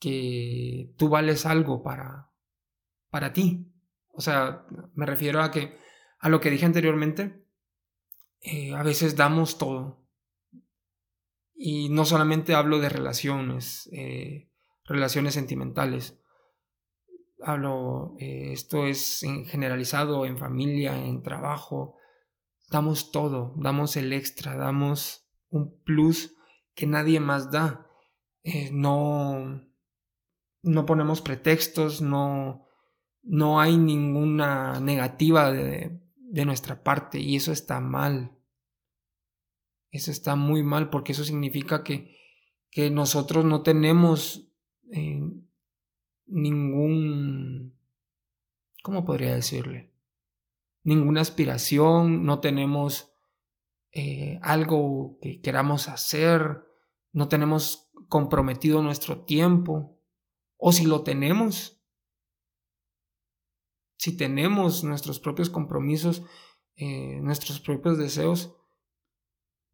que, 0.00 0.92
tú 0.96 1.08
vales 1.08 1.46
algo 1.46 1.84
para, 1.84 2.32
para 3.10 3.32
ti. 3.32 3.72
O 4.08 4.20
sea, 4.20 4.66
me 4.94 5.06
refiero 5.06 5.40
a 5.40 5.52
que 5.52 5.78
a 6.18 6.28
lo 6.28 6.40
que 6.40 6.50
dije 6.50 6.66
anteriormente, 6.66 7.46
eh, 8.40 8.74
a 8.74 8.82
veces 8.82 9.14
damos 9.14 9.58
todo 9.58 10.05
Y 11.56 11.88
no 11.88 12.04
solamente 12.04 12.54
hablo 12.54 12.78
de 12.78 12.90
relaciones, 12.90 13.88
eh, 13.92 14.50
relaciones 14.84 15.34
sentimentales. 15.34 16.20
Hablo, 17.42 18.14
eh, 18.18 18.52
esto 18.52 18.86
es 18.86 19.24
generalizado 19.46 20.26
en 20.26 20.38
familia, 20.38 20.96
en 20.96 21.22
trabajo. 21.22 21.96
Damos 22.70 23.10
todo, 23.10 23.54
damos 23.56 23.96
el 23.96 24.12
extra, 24.12 24.56
damos 24.56 25.26
un 25.48 25.82
plus 25.82 26.36
que 26.74 26.86
nadie 26.86 27.20
más 27.20 27.50
da. 27.50 27.86
Eh, 28.42 28.70
no, 28.72 29.62
no 30.62 30.86
ponemos 30.86 31.22
pretextos, 31.22 32.02
no, 32.02 32.66
no 33.22 33.60
hay 33.60 33.78
ninguna 33.78 34.78
negativa 34.80 35.50
de, 35.52 36.00
de 36.16 36.44
nuestra 36.44 36.82
parte 36.82 37.18
y 37.18 37.36
eso 37.36 37.50
está 37.50 37.80
mal. 37.80 38.35
Eso 39.96 40.10
está 40.10 40.36
muy 40.36 40.62
mal 40.62 40.90
porque 40.90 41.12
eso 41.12 41.24
significa 41.24 41.82
que, 41.82 42.14
que 42.70 42.90
nosotros 42.90 43.46
no 43.46 43.62
tenemos 43.62 44.52
eh, 44.92 45.22
ningún, 46.26 47.74
¿cómo 48.82 49.06
podría 49.06 49.34
decirle? 49.34 49.90
Ninguna 50.82 51.22
aspiración, 51.22 52.26
no 52.26 52.40
tenemos 52.40 53.10
eh, 53.92 54.38
algo 54.42 55.18
que 55.22 55.40
queramos 55.40 55.88
hacer, 55.88 56.62
no 57.12 57.28
tenemos 57.28 57.90
comprometido 58.10 58.82
nuestro 58.82 59.24
tiempo, 59.24 59.98
o 60.58 60.72
si 60.72 60.84
lo 60.84 61.04
tenemos, 61.04 61.82
si 63.96 64.14
tenemos 64.14 64.84
nuestros 64.84 65.20
propios 65.20 65.48
compromisos, 65.48 66.22
eh, 66.76 67.18
nuestros 67.22 67.60
propios 67.60 67.96
deseos, 67.96 68.54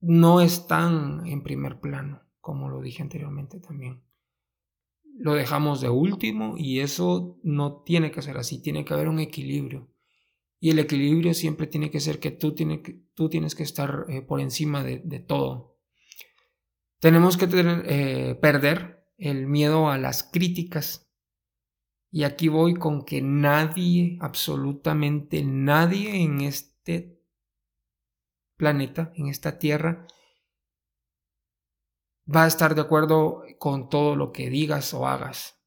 no 0.03 0.41
están 0.41 1.25
en 1.27 1.43
primer 1.43 1.81
plano, 1.81 2.23
como 2.41 2.69
lo 2.69 2.83
dije 2.83 3.03
anteriormente 3.03 3.61
también. 3.61 4.03
Lo 5.17 5.35
dejamos 5.35 5.81
de 5.81 5.89
último 5.89 6.57
y 6.59 6.81
eso 6.81 7.39
no 7.45 7.83
tiene 7.83 8.11
que 8.11 8.21
ser 8.21 8.37
así, 8.37 8.61
tiene 8.61 8.85
que 8.85 8.95
haber 8.95 9.09
un 9.09 9.21
equilibrio. 9.21 9.89
Y 10.59 10.71
el 10.71 10.81
equilibrio 10.81 11.35
siempre 11.35 11.67
tiene 11.67 11.91
que 11.91 12.01
ser 12.01 12.19
que 12.19 12.33
tú, 12.33 12.55
que, 12.55 13.01
tú 13.15 13.29
tienes 13.29 13.55
que 13.55 13.63
estar 13.63 14.07
eh, 14.09 14.23
por 14.23 14.41
encima 14.41 14.83
de, 14.83 14.99
todo. 15.21 15.79
Tenemos 17.01 17.37
que 17.37 17.49
eh, 17.51 18.35
perder 18.41 19.07
el 19.19 19.47
miedo 19.47 19.89
a 19.89 19.99
las 19.99 20.25
críticas. 20.25 21.09
Y 22.11 22.25
aquí 22.25 22.49
voy 22.49 22.75
con 22.75 23.05
que 23.05 23.23
nadie, 23.23 24.19
absolutamente 24.21 25.45
nadie 25.45 26.23
en 26.23 26.41
este 26.43 27.22
planeta, 28.63 29.11
en 29.17 29.27
esta 29.27 29.59
tierra, 29.59 30.07
va 32.33 32.45
a 32.45 32.47
estar 32.47 32.77
de 32.77 32.83
acuerdo 32.83 33.43
con 33.59 33.89
todo 33.89 34.15
lo 34.15 34.31
que 34.31 34.51
digas 34.51 34.95
o 34.95 35.09
hagas. 35.09 35.61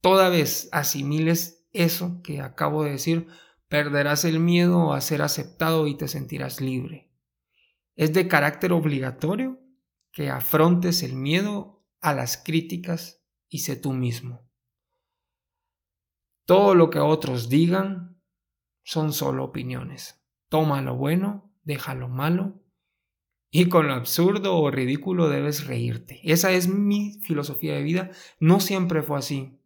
Toda 0.00 0.28
vez 0.28 0.68
asimiles 0.72 1.68
eso 1.70 2.20
que 2.24 2.40
acabo 2.40 2.82
de 2.82 2.90
decir, 2.90 3.28
perderás 3.68 4.24
el 4.24 4.40
miedo 4.40 4.92
a 4.92 5.00
ser 5.00 5.22
aceptado 5.22 5.86
y 5.86 5.96
te 5.96 6.08
sentirás 6.08 6.60
libre. 6.60 7.12
Es 7.94 8.12
de 8.12 8.26
carácter 8.26 8.72
obligatorio 8.72 9.60
que 10.10 10.28
afrontes 10.28 11.04
el 11.04 11.14
miedo 11.14 11.86
a 12.00 12.12
las 12.12 12.36
críticas 12.38 13.22
y 13.48 13.60
sé 13.60 13.76
tú 13.76 13.92
mismo. 13.92 14.50
Todo 16.44 16.74
lo 16.74 16.90
que 16.90 16.98
otros 16.98 17.48
digan 17.48 18.20
son 18.82 19.12
solo 19.12 19.44
opiniones. 19.44 20.26
Toma 20.48 20.82
lo 20.82 20.96
bueno 20.96 21.51
deja 21.62 21.94
lo 21.94 22.08
malo 22.08 22.62
y 23.50 23.68
con 23.68 23.86
lo 23.86 23.92
absurdo 23.92 24.56
o 24.56 24.70
ridículo 24.70 25.28
debes 25.28 25.66
reírte. 25.66 26.20
Esa 26.24 26.52
es 26.52 26.68
mi 26.68 27.20
filosofía 27.20 27.74
de 27.74 27.82
vida. 27.82 28.10
No 28.40 28.60
siempre 28.60 29.02
fue 29.02 29.18
así, 29.18 29.58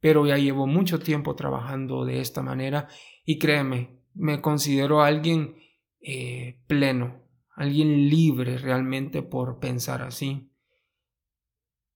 pero 0.00 0.26
ya 0.26 0.38
llevo 0.38 0.66
mucho 0.66 0.98
tiempo 0.98 1.36
trabajando 1.36 2.06
de 2.06 2.20
esta 2.20 2.42
manera 2.42 2.88
y 3.24 3.38
créeme, 3.38 4.00
me 4.14 4.40
considero 4.40 5.02
alguien 5.02 5.56
eh, 6.00 6.62
pleno, 6.66 7.22
alguien 7.54 8.08
libre 8.08 8.56
realmente 8.56 9.22
por 9.22 9.58
pensar 9.58 10.00
así. 10.00 10.50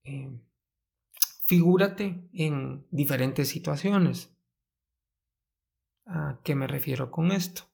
Eh, 0.04 0.30
figúrate 1.46 2.28
en 2.34 2.86
diferentes 2.90 3.48
situaciones. 3.48 4.36
¿A 6.04 6.40
qué 6.44 6.54
me 6.54 6.66
refiero 6.66 7.10
con 7.10 7.32
esto? 7.32 7.69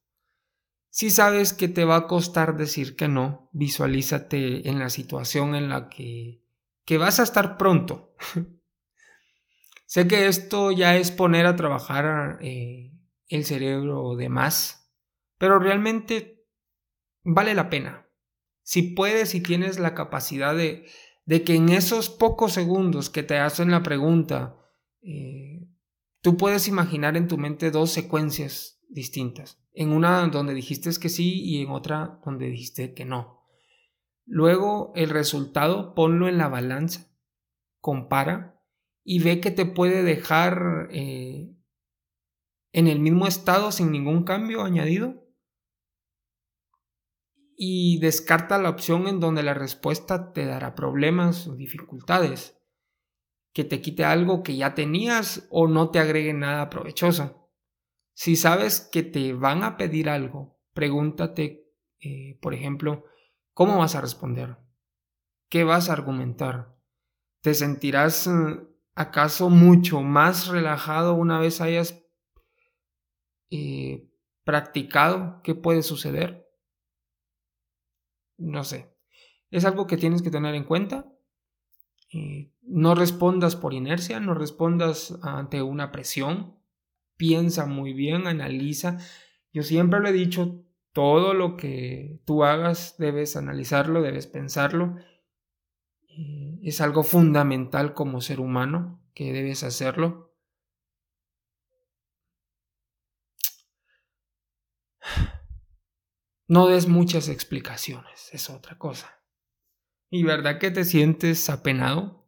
Si 0.96 1.10
sabes 1.10 1.52
que 1.52 1.68
te 1.68 1.84
va 1.84 1.96
a 1.96 2.06
costar 2.06 2.56
decir 2.56 2.96
que 2.96 3.06
no, 3.06 3.50
visualízate 3.52 4.66
en 4.66 4.78
la 4.78 4.88
situación 4.88 5.54
en 5.54 5.68
la 5.68 5.90
que, 5.90 6.42
que 6.86 6.96
vas 6.96 7.20
a 7.20 7.22
estar 7.22 7.58
pronto. 7.58 8.14
sé 9.84 10.08
que 10.08 10.26
esto 10.26 10.72
ya 10.72 10.96
es 10.96 11.10
poner 11.10 11.44
a 11.44 11.54
trabajar 11.54 12.38
eh, 12.40 12.94
el 13.28 13.44
cerebro 13.44 14.16
de 14.16 14.30
más, 14.30 14.90
pero 15.36 15.58
realmente 15.58 16.46
vale 17.24 17.52
la 17.52 17.68
pena. 17.68 18.08
Si 18.62 18.80
puedes 18.80 19.34
y 19.34 19.42
tienes 19.42 19.78
la 19.78 19.92
capacidad 19.92 20.56
de, 20.56 20.86
de 21.26 21.44
que 21.44 21.56
en 21.56 21.68
esos 21.68 22.08
pocos 22.08 22.54
segundos 22.54 23.10
que 23.10 23.22
te 23.22 23.36
hacen 23.36 23.70
la 23.70 23.82
pregunta, 23.82 24.56
eh, 25.02 25.68
tú 26.22 26.38
puedes 26.38 26.68
imaginar 26.68 27.18
en 27.18 27.28
tu 27.28 27.36
mente 27.36 27.70
dos 27.70 27.90
secuencias 27.90 28.80
distintas 28.88 29.65
en 29.76 29.92
una 29.92 30.26
donde 30.28 30.54
dijiste 30.54 30.90
que 30.98 31.10
sí 31.10 31.42
y 31.44 31.62
en 31.62 31.70
otra 31.70 32.18
donde 32.24 32.46
dijiste 32.46 32.94
que 32.94 33.04
no. 33.04 33.44
Luego 34.24 34.90
el 34.96 35.10
resultado 35.10 35.94
ponlo 35.94 36.28
en 36.28 36.38
la 36.38 36.48
balanza, 36.48 37.14
compara 37.80 38.58
y 39.04 39.22
ve 39.22 39.40
que 39.40 39.50
te 39.50 39.66
puede 39.66 40.02
dejar 40.02 40.88
eh, 40.90 41.54
en 42.72 42.86
el 42.88 43.00
mismo 43.00 43.26
estado 43.26 43.70
sin 43.70 43.92
ningún 43.92 44.24
cambio 44.24 44.62
añadido. 44.62 45.22
Y 47.54 48.00
descarta 48.00 48.58
la 48.58 48.70
opción 48.70 49.08
en 49.08 49.20
donde 49.20 49.42
la 49.42 49.54
respuesta 49.54 50.32
te 50.32 50.46
dará 50.46 50.74
problemas 50.74 51.46
o 51.48 51.54
dificultades, 51.54 52.58
que 53.52 53.64
te 53.64 53.80
quite 53.80 54.04
algo 54.04 54.42
que 54.42 54.56
ya 54.56 54.74
tenías 54.74 55.46
o 55.50 55.68
no 55.68 55.90
te 55.90 55.98
agregue 55.98 56.34
nada 56.34 56.68
provechoso. 56.68 57.45
Si 58.18 58.34
sabes 58.34 58.80
que 58.80 59.02
te 59.02 59.34
van 59.34 59.62
a 59.62 59.76
pedir 59.76 60.08
algo, 60.08 60.58
pregúntate, 60.72 61.70
eh, 62.00 62.38
por 62.40 62.54
ejemplo, 62.54 63.04
¿cómo 63.52 63.76
vas 63.76 63.94
a 63.94 64.00
responder? 64.00 64.56
¿Qué 65.50 65.64
vas 65.64 65.90
a 65.90 65.92
argumentar? 65.92 66.74
¿Te 67.42 67.52
sentirás 67.52 68.26
eh, 68.26 68.30
acaso 68.94 69.50
mucho 69.50 70.00
más 70.00 70.46
relajado 70.46 71.12
una 71.12 71.38
vez 71.38 71.60
hayas 71.60 72.06
eh, 73.50 74.08
practicado 74.44 75.42
qué 75.44 75.54
puede 75.54 75.82
suceder? 75.82 76.48
No 78.38 78.64
sé. 78.64 78.96
Es 79.50 79.66
algo 79.66 79.86
que 79.86 79.98
tienes 79.98 80.22
que 80.22 80.30
tener 80.30 80.54
en 80.54 80.64
cuenta. 80.64 81.12
no 82.62 82.94
respondas 82.94 83.56
por 83.56 83.74
inercia, 83.74 84.20
no 84.20 84.32
respondas 84.32 85.18
ante 85.22 85.60
una 85.60 85.92
presión 85.92 86.55
piensa 87.16 87.66
muy 87.66 87.92
bien, 87.92 88.26
analiza. 88.26 88.98
Yo 89.52 89.62
siempre 89.62 90.00
lo 90.00 90.08
he 90.08 90.12
dicho, 90.12 90.64
todo 90.92 91.34
lo 91.34 91.56
que 91.56 92.20
tú 92.24 92.44
hagas 92.44 92.96
debes 92.98 93.36
analizarlo, 93.36 94.02
debes 94.02 94.26
pensarlo. 94.26 94.96
Eh, 96.08 96.58
es 96.62 96.80
algo 96.80 97.02
fundamental 97.04 97.94
como 97.94 98.20
ser 98.20 98.40
humano 98.40 99.02
que 99.14 99.32
debes 99.32 99.62
hacerlo. 99.62 100.34
No 106.48 106.68
des 106.68 106.86
muchas 106.86 107.28
explicaciones, 107.28 108.30
es 108.32 108.50
otra 108.50 108.78
cosa. 108.78 109.20
¿Y 110.10 110.22
verdad 110.22 110.58
que 110.58 110.70
te 110.70 110.84
sientes 110.84 111.50
apenado? 111.50 112.26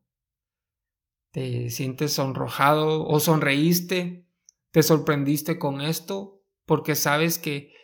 ¿Te 1.33 1.71
sientes 1.71 2.13
sonrojado 2.15 3.07
o 3.07 3.21
sonreíste? 3.21 4.28
Te 4.79 4.85
sorprendiste 4.85 5.59
con 5.59 5.81
esto 5.81 6.41
porque 6.65 6.95
sabes 6.95 7.41
que, 7.41 7.75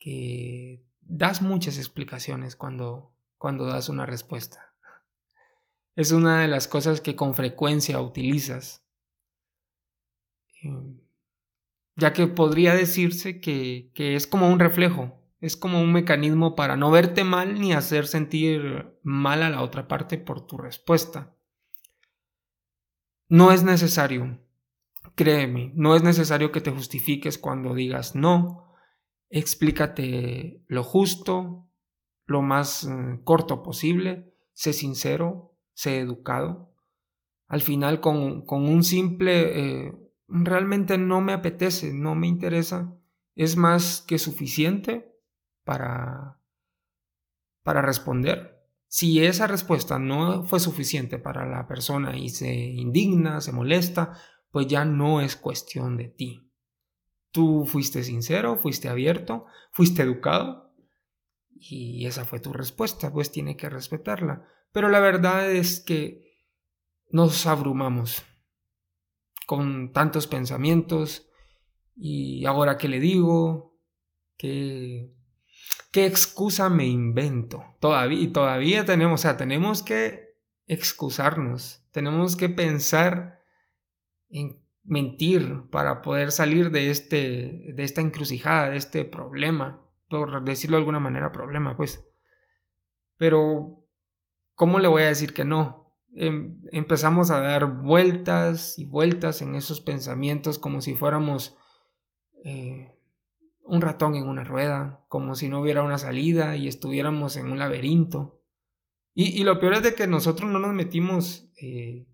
que 0.00 0.84
das 1.00 1.42
muchas 1.42 1.78
explicaciones 1.78 2.56
cuando, 2.56 3.14
cuando 3.38 3.66
das 3.66 3.88
una 3.88 4.04
respuesta. 4.04 4.74
Es 5.94 6.10
una 6.10 6.40
de 6.40 6.48
las 6.48 6.66
cosas 6.66 7.00
que 7.00 7.14
con 7.14 7.36
frecuencia 7.36 8.00
utilizas. 8.00 8.84
Em, 10.60 10.98
ya 11.94 12.12
que 12.12 12.26
podría 12.26 12.74
decirse 12.74 13.40
que, 13.40 13.92
que 13.94 14.16
es 14.16 14.26
como 14.26 14.50
un 14.50 14.58
reflejo, 14.58 15.22
es 15.40 15.56
como 15.56 15.80
un 15.80 15.92
mecanismo 15.92 16.56
para 16.56 16.76
no 16.76 16.90
verte 16.90 17.22
mal 17.22 17.60
ni 17.60 17.74
hacer 17.74 18.08
sentir 18.08 18.98
mal 19.04 19.44
a 19.44 19.50
la 19.50 19.62
otra 19.62 19.86
parte 19.86 20.18
por 20.18 20.44
tu 20.48 20.58
respuesta. 20.58 21.32
No 23.28 23.52
es 23.52 23.62
necesario 23.62 24.40
Créeme, 25.14 25.72
no 25.74 25.94
es 25.94 26.02
necesario 26.02 26.52
que 26.52 26.60
te 26.60 26.70
justifiques 26.70 27.38
cuando 27.38 27.74
digas 27.74 28.14
no. 28.14 28.74
Explícate 29.28 30.62
lo 30.66 30.82
justo, 30.82 31.68
lo 32.26 32.42
más 32.42 32.84
eh, 32.84 33.20
corto 33.24 33.62
posible 33.62 34.30
sé 34.60 34.74
sincero, 34.74 35.56
sé 35.72 36.00
educado. 36.00 36.74
Al 37.48 37.62
final 37.62 38.02
con, 38.02 38.44
un 38.46 38.84
simple, 38.84 39.86
eh, 39.86 39.92
realmente 40.28 40.98
no 40.98 41.22
me 41.22 41.32
apetece, 41.32 41.94
no 41.94 42.14
me 42.14 42.26
interesa, 42.26 42.94
es 43.36 43.56
más 43.56 44.04
que 44.06 44.18
suficiente 44.18 45.16
para, 45.64 46.38
para 47.62 47.80
responder. 47.80 48.62
Si 48.86 49.24
esa 49.24 49.46
respuesta 49.46 49.98
no 49.98 50.44
fue 50.44 50.60
suficiente 50.60 51.18
para 51.18 51.46
la 51.46 51.66
persona 51.66 52.18
y 52.18 52.28
se 52.28 52.52
indigna, 52.52 53.40
se 53.40 53.52
molesta, 53.52 54.12
pues 54.50 54.66
ya 54.66 54.84
no 54.84 55.20
es 55.20 55.36
cuestión 55.36 55.96
de 55.96 56.08
ti. 56.08 56.50
Tú 57.30 57.64
fuiste 57.66 58.02
sincero, 58.02 58.56
fuiste 58.56 58.88
abierto, 58.88 59.46
fuiste 59.72 60.02
educado 60.02 60.74
y 61.54 62.06
esa 62.06 62.24
fue 62.24 62.40
tu 62.40 62.52
respuesta, 62.52 63.12
pues 63.12 63.30
tiene 63.30 63.56
que 63.56 63.68
respetarla. 63.68 64.46
Pero 64.72 64.88
la 64.88 65.00
verdad 65.00 65.50
es 65.50 65.80
que 65.80 66.38
nos 67.10 67.46
abrumamos 67.46 68.24
con 69.46 69.92
tantos 69.92 70.26
pensamientos 70.26 71.28
y 71.96 72.44
ahora 72.46 72.78
qué 72.78 72.88
le 72.88 73.00
digo, 73.00 73.78
qué, 74.36 75.12
qué 75.92 76.06
excusa 76.06 76.68
me 76.68 76.86
invento. 76.86 77.64
Todavía, 77.80 78.20
y 78.20 78.28
todavía 78.28 78.84
tenemos, 78.84 79.20
o 79.20 79.22
sea, 79.22 79.36
tenemos 79.36 79.82
que 79.82 80.30
excusarnos, 80.66 81.84
tenemos 81.92 82.36
que 82.36 82.48
pensar 82.48 83.39
en 84.30 84.60
mentir 84.84 85.64
para 85.70 86.02
poder 86.02 86.32
salir 86.32 86.70
de, 86.70 86.90
este, 86.90 87.72
de 87.74 87.84
esta 87.84 88.00
encrucijada, 88.00 88.70
de 88.70 88.76
este 88.76 89.04
problema, 89.04 89.82
por 90.08 90.42
decirlo 90.44 90.76
de 90.76 90.80
alguna 90.80 91.00
manera, 91.00 91.32
problema, 91.32 91.76
pues. 91.76 92.04
Pero, 93.16 93.84
¿cómo 94.54 94.78
le 94.78 94.88
voy 94.88 95.02
a 95.02 95.08
decir 95.08 95.34
que 95.34 95.44
no? 95.44 95.94
Em, 96.14 96.60
empezamos 96.72 97.30
a 97.30 97.40
dar 97.40 97.66
vueltas 97.82 98.78
y 98.78 98.84
vueltas 98.84 99.42
en 99.42 99.54
esos 99.54 99.80
pensamientos 99.80 100.58
como 100.58 100.80
si 100.80 100.94
fuéramos 100.94 101.56
eh, 102.44 102.96
un 103.62 103.80
ratón 103.80 104.16
en 104.16 104.26
una 104.26 104.42
rueda, 104.42 105.04
como 105.08 105.36
si 105.36 105.48
no 105.48 105.60
hubiera 105.60 105.84
una 105.84 105.98
salida 105.98 106.56
y 106.56 106.66
estuviéramos 106.66 107.36
en 107.36 107.52
un 107.52 107.58
laberinto. 107.58 108.40
Y, 109.14 109.42
lo 109.44 109.58
peor 109.60 109.74
es 109.74 109.82
de 109.82 109.94
que 109.94 110.06
nosotros 110.06 110.50
no 110.50 110.58
nos 110.58 110.72
metimos 110.72 111.50
eh, 111.60 112.06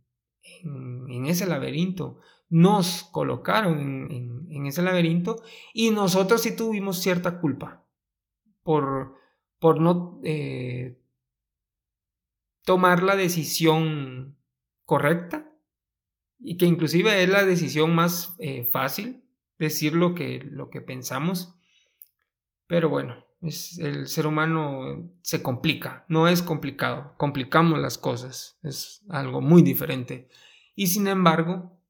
en, 0.62 1.26
ese 1.26 1.46
laberinto, 1.46 2.18
nos 2.48 3.04
colocaron 3.04 3.80
en, 3.80 4.66
ese 4.66 4.82
laberinto 4.82 5.42
y 5.72 5.90
nosotros 5.90 6.42
sí 6.42 6.56
tuvimos 6.56 7.00
cierta 7.00 7.40
culpa 7.40 7.84
por, 8.62 9.14
por 9.58 9.80
no 9.80 10.20
eh, 10.24 10.98
tomar 12.64 13.02
la 13.02 13.14
decisión 13.14 14.36
correcta 14.84 15.52
y 16.38 16.56
que 16.56 16.66
inclusive 16.66 17.22
es 17.22 17.28
la 17.28 17.44
decisión 17.44 17.94
más 17.94 18.34
eh, 18.38 18.64
fácil 18.64 19.22
decir 19.58 19.94
lo 19.94 20.14
que, 20.14 20.40
lo 20.44 20.70
que 20.70 20.80
pensamos. 20.80 21.54
Pero 22.66 22.88
bueno, 22.88 23.25
el 23.78 24.06
ser 24.06 24.26
humano 24.26 25.10
se 25.22 25.42
complica, 25.42 26.04
no 26.08 26.28
es 26.28 26.42
complicado, 26.42 27.14
complicamos 27.16 27.78
las 27.78 27.98
cosas, 27.98 28.58
es 28.62 29.02
algo 29.08 29.40
muy 29.40 29.62
diferente. 29.62 30.28
Y 30.74 30.88
sin 30.88 31.06
embargo, 31.06 31.80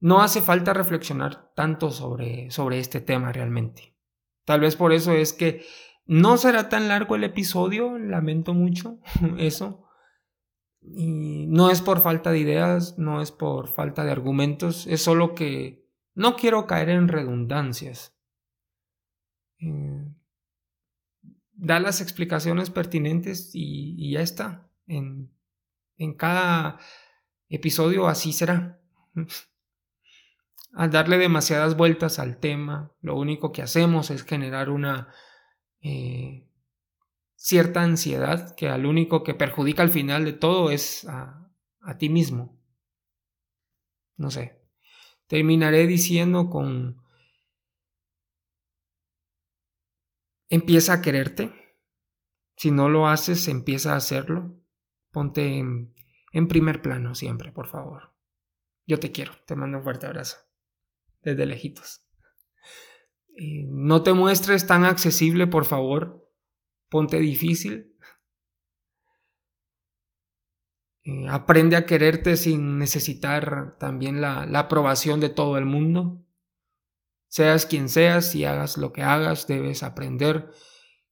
no 0.00 0.22
hace 0.22 0.40
falta 0.42 0.72
reflexionar 0.72 1.52
tanto 1.54 1.90
sobre, 1.90 2.50
sobre 2.50 2.78
este 2.78 3.00
tema 3.00 3.32
realmente. 3.32 3.96
Tal 4.44 4.60
vez 4.60 4.76
por 4.76 4.92
eso 4.92 5.12
es 5.12 5.32
que 5.32 5.64
no 6.04 6.36
será 6.36 6.68
tan 6.68 6.88
largo 6.88 7.16
el 7.16 7.24
episodio, 7.24 7.98
lamento 7.98 8.54
mucho 8.54 8.98
eso. 9.38 9.84
Y 10.80 11.46
no 11.48 11.70
es 11.70 11.82
por 11.82 12.00
falta 12.00 12.30
de 12.30 12.38
ideas, 12.38 12.96
no 12.96 13.20
es 13.20 13.32
por 13.32 13.66
falta 13.68 14.04
de 14.04 14.12
argumentos, 14.12 14.86
es 14.86 15.02
solo 15.02 15.34
que 15.34 15.84
no 16.14 16.36
quiero 16.36 16.66
caer 16.66 16.90
en 16.90 17.08
redundancias. 17.08 18.16
Eh, 19.58 20.04
da 21.56 21.80
las 21.80 22.00
explicaciones 22.00 22.70
pertinentes 22.70 23.50
y, 23.54 24.12
ya 24.12 24.20
está. 24.20 24.70
En, 24.86 25.32
en 25.96 26.14
cada 26.14 26.78
episodio 27.48 28.06
así 28.06 28.32
será. 28.32 28.80
Al 30.72 30.90
darle 30.90 31.16
demasiadas 31.16 31.74
vueltas 31.74 32.18
al 32.18 32.36
tema, 32.36 32.92
lo 33.00 33.16
único 33.16 33.50
que 33.50 33.62
hacemos 33.62 34.10
es 34.10 34.24
generar 34.24 34.68
una 34.68 35.08
eh, 35.80 36.46
cierta 37.34 37.80
ansiedad 37.80 38.54
que 38.56 38.68
al 38.68 38.84
único 38.84 39.22
que 39.22 39.32
perjudica 39.32 39.82
al 39.82 39.88
final 39.88 40.26
de 40.26 40.34
todo 40.34 40.70
es 40.70 41.06
a, 41.08 41.50
a 41.80 41.96
ti 41.96 42.10
mismo. 42.10 42.60
No 44.18 44.30
sé. 44.30 44.60
Terminaré 45.28 45.86
diciendo 45.86 46.50
con... 46.50 47.02
Empieza 50.48 50.94
a 50.94 51.02
quererte. 51.02 51.52
Si 52.56 52.70
no 52.70 52.88
lo 52.88 53.08
haces, 53.08 53.48
empieza 53.48 53.92
a 53.92 53.96
hacerlo. 53.96 54.60
Ponte 55.10 55.58
en, 55.58 55.94
primer 56.48 56.82
plano 56.82 57.14
siempre, 57.14 57.52
por 57.52 57.66
favor. 57.68 58.14
Yo 58.86 59.00
te 59.00 59.12
quiero. 59.12 59.32
Te 59.46 59.56
mando 59.56 59.78
un 59.78 59.84
fuerte 59.84 60.06
abrazo. 60.06 60.36
Desde 61.22 61.46
lejitos. 61.46 62.06
Eh, 63.36 63.64
no 63.68 64.02
te 64.02 64.12
muestres 64.12 64.66
tan 64.66 64.84
accesible, 64.84 65.46
por 65.46 65.64
favor. 65.64 66.30
Ponte 66.88 67.18
difícil. 67.18 67.96
Eh, 71.06 71.28
aprende 71.28 71.76
a 71.76 71.86
quererte 71.86 72.36
sin 72.36 72.78
necesitar 72.78 73.76
también 73.78 74.20
la, 74.20 74.42
aprobación 74.58 75.20
de 75.20 75.28
todo 75.28 75.56
el 75.56 75.64
mundo. 75.64 76.25
Seas 77.36 77.66
quien 77.66 77.90
seas 77.90 78.34
y 78.34 78.46
hagas 78.46 78.78
lo 78.78 78.94
que 78.94 79.02
hagas, 79.02 79.46
debes 79.46 79.82
aprender 79.82 80.50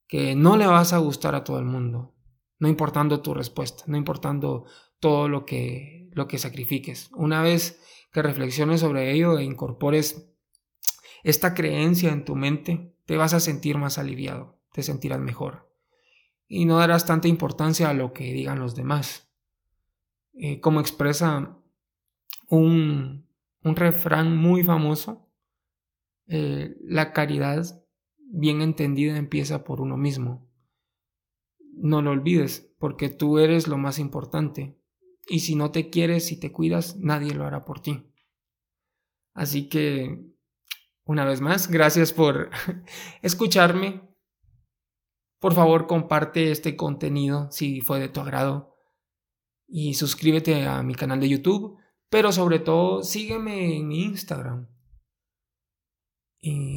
que 0.08 0.34
no 0.34 0.56
le 0.56 0.66
vas 0.66 0.94
a 0.94 0.96
gustar 0.96 1.34
a 1.34 1.44
todo 1.44 1.58
el 1.58 1.66
mundo, 1.66 2.14
no 2.58 2.66
importando 2.66 3.20
tu 3.20 3.34
respuesta, 3.34 3.84
no 3.88 3.98
importando 3.98 4.64
todo 5.00 5.28
lo 5.28 5.44
que, 5.44 6.08
lo 6.12 6.26
que 6.26 6.38
sacrifiques. 6.38 7.10
Una 7.12 7.42
vez 7.42 7.78
que 8.10 8.22
reflexiones 8.22 8.80
sobre 8.80 9.12
ello 9.12 9.36
e 9.36 9.44
incorpores 9.44 10.34
esta 11.24 11.52
creencia 11.52 12.10
en 12.10 12.24
tu 12.24 12.36
mente, 12.36 12.96
te 13.04 13.18
vas 13.18 13.34
a 13.34 13.40
sentir 13.40 13.76
más 13.76 13.98
aliviado, 13.98 14.62
te 14.72 14.82
sentirás 14.82 15.20
mejor 15.20 15.70
y 16.48 16.64
no 16.64 16.78
darás 16.78 17.04
tanta 17.04 17.28
importancia 17.28 17.90
a 17.90 17.92
lo 17.92 18.14
que 18.14 18.32
digan 18.32 18.60
los 18.60 18.74
demás. 18.74 19.30
Eh, 20.32 20.58
como 20.60 20.80
expresa 20.80 21.58
un, 22.48 23.28
refrán 23.62 24.34
muy 24.34 24.64
famoso, 24.64 25.23
eh, 26.26 26.76
la 26.82 27.12
caridad 27.12 27.84
bien 28.18 28.62
entendida 28.62 29.16
empieza 29.16 29.64
por 29.64 29.80
uno 29.80 29.96
mismo. 29.96 30.50
No 31.76 32.02
lo 32.02 32.10
olvides, 32.10 32.72
porque 32.78 33.08
tú 33.08 33.38
eres 33.38 33.68
lo 33.68 33.78
más 33.78 33.98
importante. 33.98 34.78
Y 35.26 35.40
si 35.40 35.54
no 35.54 35.70
te 35.70 35.90
quieres 35.90 36.30
y 36.32 36.38
te 36.38 36.52
cuidas, 36.52 36.96
nadie 36.98 37.34
lo 37.34 37.44
hará 37.44 37.64
por 37.64 37.80
ti. 37.80 38.04
Así 39.32 39.68
que, 39.68 40.24
una 41.04 41.24
vez 41.24 41.40
más, 41.40 41.68
gracias 41.68 42.12
por 42.12 42.50
escucharme. 43.22 44.02
Por 45.38 45.54
favor, 45.54 45.86
comparte 45.86 46.50
este 46.50 46.76
contenido 46.76 47.50
si 47.50 47.80
fue 47.80 48.00
de 48.00 48.08
tu 48.08 48.20
agrado 48.20 48.74
y 49.66 49.94
suscríbete 49.94 50.66
a 50.66 50.82
mi 50.82 50.94
canal 50.94 51.20
de 51.20 51.28
YouTube, 51.28 51.78
pero 52.08 52.32
sobre 52.32 52.58
todo 52.58 53.02
sígueme 53.02 53.76
en 53.76 53.92
Instagram. 53.92 54.73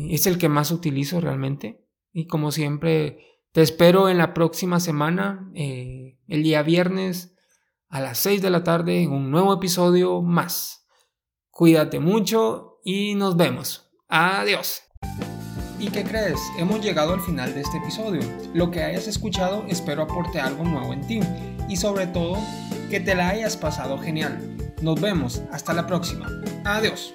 Es 0.10 0.28
el 0.28 0.38
que 0.38 0.50
más 0.50 0.72
utilizo 0.72 1.20
realmente. 1.22 1.86
Y 2.12 2.28
como 2.28 2.52
siempre, 2.52 3.20
te 3.52 3.62
espero 3.62 4.10
en 4.10 4.18
la 4.18 4.34
próxima 4.34 4.80
semana, 4.80 5.52
eh, 5.56 6.20
el 6.28 6.44
día 6.44 6.64
viernes 6.64 7.36
a 7.90 8.02
las 8.02 8.18
6 8.20 8.42
de 8.42 8.50
la 8.50 8.64
tarde, 8.64 9.02
en 9.02 9.12
un 9.12 9.32
nuevo 9.32 9.54
episodio 9.54 10.22
más. 10.22 10.86
Cuídate 11.50 12.00
mucho 12.00 12.80
y 12.84 13.16
nos 13.16 13.36
vemos. 13.36 13.90
Adiós. 14.08 14.84
¿Y 15.80 15.90
qué 15.90 16.04
crees? 16.04 16.40
Hemos 16.58 16.82
llegado 16.82 17.14
al 17.14 17.22
final 17.22 17.54
de 17.54 17.62
este 17.62 17.78
episodio. 17.78 18.22
Lo 18.54 18.72
que 18.72 18.84
hayas 18.84 19.08
escuchado 19.08 19.64
espero 19.68 20.04
aporte 20.04 20.40
algo 20.40 20.64
nuevo 20.64 20.92
en 20.92 21.06
ti 21.06 21.20
y 21.70 21.78
sobre 21.78 22.08
todo 22.08 22.38
que 22.90 23.00
te 23.00 23.16
la 23.16 23.30
hayas 23.30 23.58
pasado 23.58 23.98
genial. 24.00 24.58
Nos 24.82 25.00
vemos, 25.00 25.42
hasta 25.52 25.74
la 25.74 25.86
próxima. 25.86 26.30
Adiós. 26.66 27.14